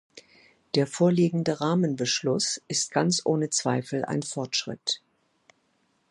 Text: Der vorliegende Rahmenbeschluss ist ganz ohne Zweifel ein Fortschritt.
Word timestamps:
Der 0.73 0.87
vorliegende 0.87 1.61
Rahmenbeschluss 1.61 2.59
ist 2.67 2.89
ganz 2.89 3.21
ohne 3.23 3.51
Zweifel 3.51 4.03
ein 4.03 4.23
Fortschritt. 4.23 4.99